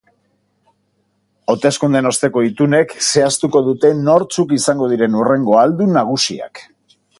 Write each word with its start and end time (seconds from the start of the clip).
Hauteskundeen 1.53 2.09
osteko 2.11 2.43
itunek 2.47 2.95
zehaztuko 3.09 3.63
dute 3.69 3.93
nortzuk 4.09 4.57
izango 4.59 4.91
diren 4.95 5.21
hurrengo 5.21 5.57
ahaldun 5.61 5.97
nagusiak. 6.01 6.67